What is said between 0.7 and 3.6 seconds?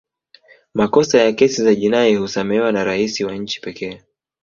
makosa ya kesi za jinai husamehewa na rais wa nchi